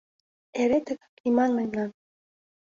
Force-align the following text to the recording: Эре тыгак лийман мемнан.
Эре 0.61 0.79
тыгак 0.85 1.15
лийман 1.21 1.51
мемнан. 1.57 1.89